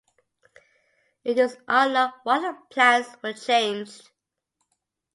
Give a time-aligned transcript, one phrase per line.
[1.23, 4.09] It is unknown why the plans were changed.